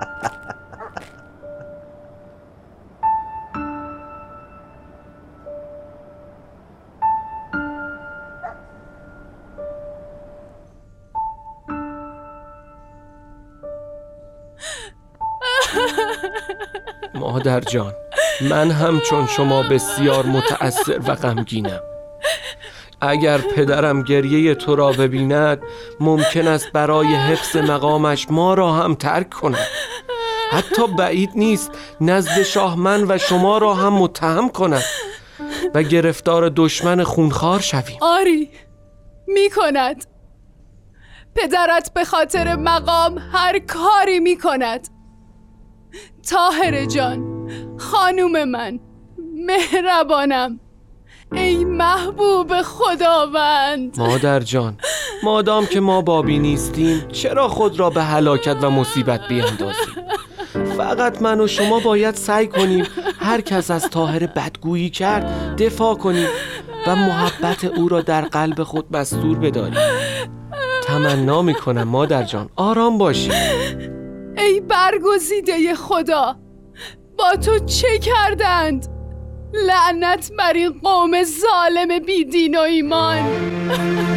[17.36, 17.94] مادر جان
[18.42, 21.80] من هم چون شما بسیار متأثر و غمگینم.
[23.02, 25.62] اگر پدرم گریه تو را ببیند
[26.00, 29.68] ممکن است برای حفظ مقامش ما را هم ترک کند.
[30.52, 31.72] حتی بعید نیست
[32.02, 34.84] نزد شاه من و شما را هم متهم کند
[35.74, 37.98] و گرفتار دشمن خونخوار شویم.
[38.02, 38.50] آری
[39.28, 40.06] می کند.
[41.36, 44.95] پدرت به خاطر مقام هر کاری می کند.
[46.30, 48.80] تاهر جان خانوم من
[49.46, 50.60] مهربانم.
[51.32, 54.00] ای محبوب خداوند.
[54.00, 54.78] مادر جان
[55.24, 59.96] مادام که ما بابی نیستیم چرا خود را به هلاکت و مصیبت بیاندازیم؟
[60.78, 62.86] فقط من و شما باید سعی کنیم
[63.20, 66.28] هر کس از تاهر بدگویی کرد دفاع کنیم
[66.88, 69.78] و محبت او را در قلب خود مستور بداریم.
[70.84, 72.50] تمنا می‌کنم مادر جان.
[72.56, 73.32] آرام باشی.
[74.46, 76.40] ای برگزیده خدا
[77.18, 78.88] با تو چه کردند؟
[79.54, 83.20] لعنت بر این قوم ظالم بیدین و ایمان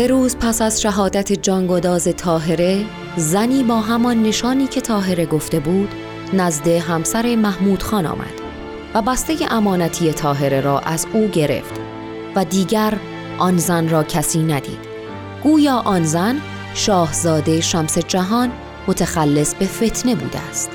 [0.00, 2.84] سه روز پس از شهادت جانگداز تاهره
[3.16, 5.88] زنی با همان نشانی که تاهره گفته بود
[6.32, 8.32] نزد همسر محمود خان آمد
[8.94, 11.80] و بسته امانتی تاهره را از او گرفت
[12.36, 12.94] و دیگر
[13.38, 14.78] آن زن را کسی ندید.
[15.42, 16.40] گویا آن زن
[16.74, 18.50] شاهزاده شمس جهان
[18.86, 20.70] متخلص به فتنه بوده است.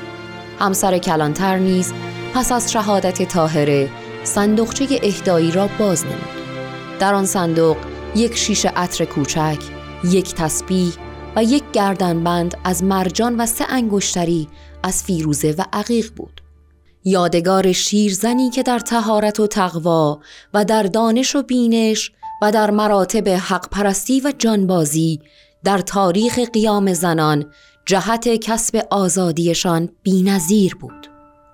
[0.60, 1.94] همسر کلانتر نیز
[2.34, 3.90] پس از شهادت تاهره
[4.24, 6.36] صندوقچه اهدایی را باز نمود.
[7.00, 7.78] در آن صندوق
[8.16, 9.58] یک شیشه عطر کوچک،
[10.04, 10.94] یک تسبیح
[11.36, 14.48] و یک گردنبند از مرجان و سه انگشتری
[14.84, 16.42] از فیروزه و عقیق بود.
[17.04, 20.20] یادگار شیرزنی که در تهارت و تقوا
[20.54, 22.12] و در دانش و بینش
[22.42, 25.20] و در مراتب حق پرستی و جانبازی
[25.64, 27.46] در تاریخ قیام زنان
[27.86, 31.08] جهت کسب آزادیشان بینظیر بود.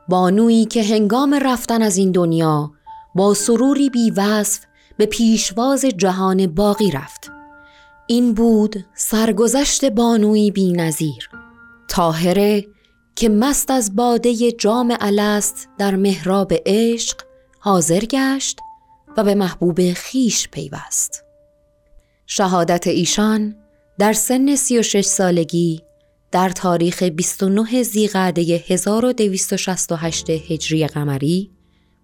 [0.07, 2.71] بانویی که هنگام رفتن از این دنیا
[3.15, 4.59] با سروری بی وصف
[5.01, 7.31] به پیشواز جهان باقی رفت.
[8.07, 11.29] این بود سرگذشت بانوی بی نظیر
[11.87, 12.67] تاهره
[13.15, 17.21] که مست از باده جام الست در محراب عشق
[17.59, 18.59] حاضر گشت
[19.17, 21.23] و به محبوب خیش پیوست.
[22.25, 23.55] شهادت ایشان
[23.99, 25.81] در سن 36 سالگی
[26.31, 31.51] در تاریخ 29 زیقعده 1268 هجری قمری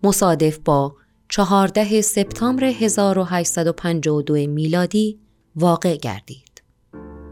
[0.03, 0.95] مصادف با
[1.29, 5.19] 14 سپتامبر 1852 میلادی
[5.55, 6.63] واقع گردید.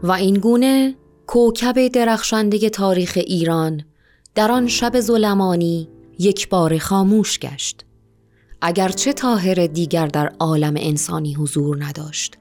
[0.02, 0.94] و این گونه
[1.26, 3.82] کوکب درخشنده تاریخ ایران
[4.34, 5.88] در آن شب ظلمانی
[6.18, 7.84] یک بار خاموش گشت.
[8.62, 12.38] اگرچه تاهر دیگر در عالم انسانی حضور نداشت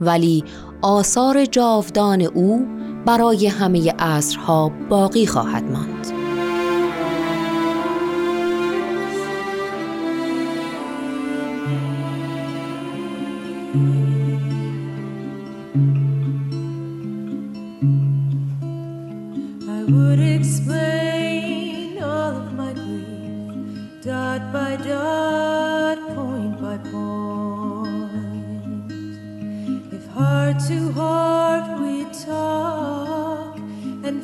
[0.00, 0.44] ولی
[0.82, 2.66] آثار جاودان او
[3.06, 5.95] برای همه عصرها باقی خواهد ماند.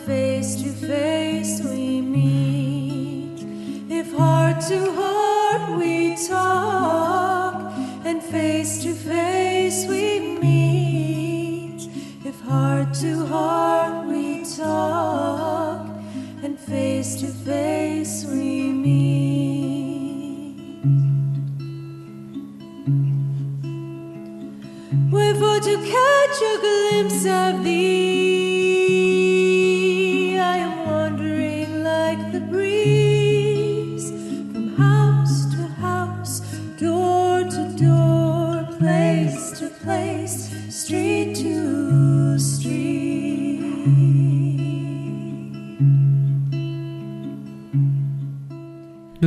[0.06, 3.46] Face to face we meet.
[3.88, 7.11] If heart to heart we talk,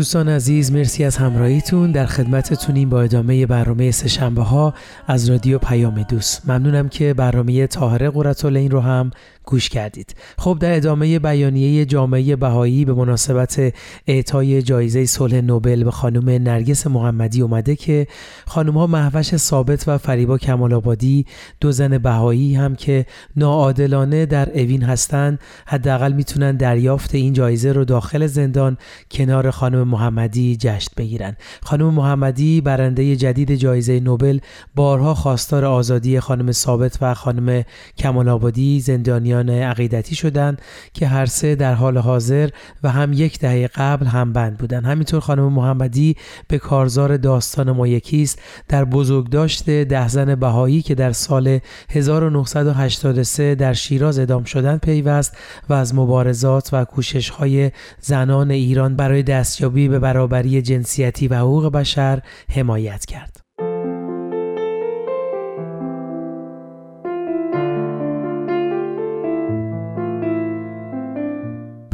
[0.06, 1.92] دوستان عزیز مرسی از همراهیتون.
[1.92, 4.74] در خدمتتونیم با ادامه برنامه سهشنبه ها
[5.08, 6.50] از رادیو پیام دوست.
[6.50, 9.12] ممنونم که برنامه طاهره قرتالعین رو هم
[9.46, 10.16] گوش کردید.
[10.38, 13.74] خب در ادامه بیانیه جامعه بهایی به مناسبت
[14.08, 18.08] اعطای جایزه صلح نوبل به خانم نرگس محمدی اومده که
[18.48, 21.26] خانم ها محوش ثابت و فریبا کمال آبادی
[21.60, 27.86] دو زن بهایی هم که ناعادلانه در اوین هستند حداقل می‌تونن دریافت این جایزه رو
[27.86, 28.78] داخل زندان
[29.12, 31.36] کنار خانم محمدی جشن بگیرن.
[31.64, 34.40] خانم محمدی برنده جدید جایزه نوبل
[34.76, 37.64] بارها خواستار آزادی خانم ثابت و خانم
[37.98, 40.62] کمال آبادی زندانیان عقیدتی شدند
[40.94, 42.50] که هر سه در حال حاضر
[42.84, 46.16] و هم یک دهه قبل هم بند بودند همینطور خانم محمدی
[46.48, 51.60] به کارزار داستان ما یکیست در بزرگداشت ده زن بهایی که در سال
[51.90, 55.38] 1983 در شیراز ادام شدن پیوست
[55.70, 61.72] و از مبارزات و کوشش های زنان ایران برای دستیابی به برابری جنسیتی و حقوق
[61.72, 63.45] بشر حمایت کرد.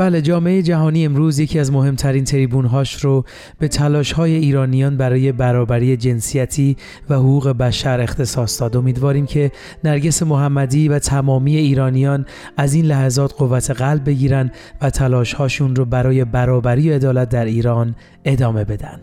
[0.02, 3.26] بله جامعه جهانی امروز یکی از مهمترین تریبونهاش رو
[3.60, 6.78] به تلاش های ایرانیان برای برابری جنسیتی
[7.10, 8.78] و حقوق بشر اختصاص داد.
[8.78, 9.52] امیدواریم که
[9.84, 12.26] نرگس محمدی و تمامی ایرانیان
[12.58, 17.46] از این لحظات قوت قلب بگیرن و تلاش هاشون رو برای برابری و عدالت در
[17.46, 17.96] ایران
[18.26, 19.00] ادامه بدن.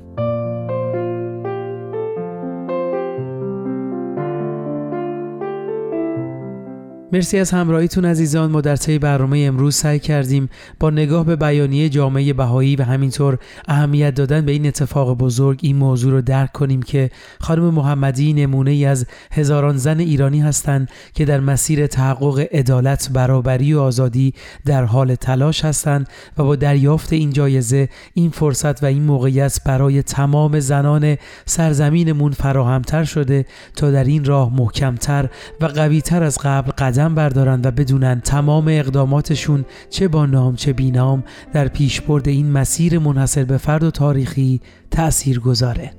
[7.13, 8.51] مرسی از همراهیتون عزیزان.
[8.51, 10.49] ما در طی برنامه امروز سعی کردیم
[10.81, 13.39] با نگاه به بیانیه جامعه بهایی و همینطور
[13.69, 18.71] اهمیت دادن به این اتفاق بزرگ این موضوع رو درک کنیم که خانم محمدی نمونه
[18.71, 24.35] ای از هزاران زن ایرانی هستند که در مسیر تحقق عدالت برابری و آزادی
[24.65, 30.03] در حال تلاش هستند و با دریافت این جایزه این فرصت و این موقعیت برای
[30.03, 33.47] تمام زنان سرزمینمون فراهمتر شده
[33.77, 35.29] تا در این راه محکمتر
[35.61, 40.73] و قویتر از قبل قدم قدم بردارن و بدونن تمام اقداماتشون چه با نام چه
[40.73, 45.91] بینام در پیشبرد این مسیر منحصر به فرد و تاریخی تأثیر گذاره.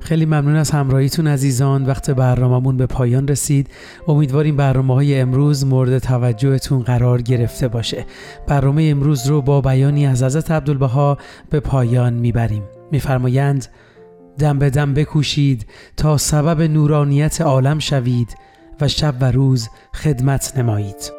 [0.00, 3.70] خیلی ممنون از همراهیتون عزیزان وقت برنامهمون به پایان رسید.
[4.08, 8.06] امیدواریم برنامه های امروز مورد توجهتون قرار گرفته باشه.
[8.46, 11.18] برنامه امروز رو با بیانی از حضرت عبدالبها
[11.50, 12.62] به پایان می‌بریم.
[12.92, 13.66] میفرمایند
[14.38, 15.66] دم به دم بکوشید
[15.96, 18.36] تا سبب نورانیت عالم شوید
[18.80, 21.12] و شب و روز خدمت نمایید.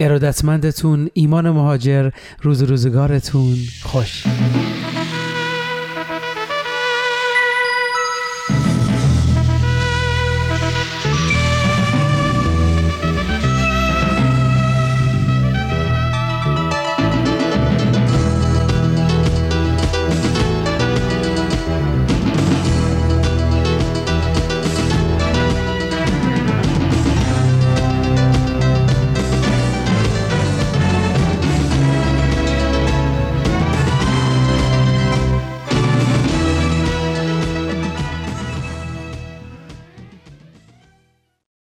[0.00, 2.10] ارادتمندتون ایمان مهاجر
[2.42, 4.24] روز روزگارتون خوش.